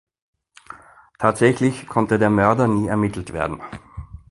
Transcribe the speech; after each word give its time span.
Tatsächlich 1.19 1.85
konnte 1.85 2.17
der 2.17 2.31
Mörder 2.31 2.67
nie 2.67 2.87
ermittelt 2.87 3.33
werden. 3.33 3.61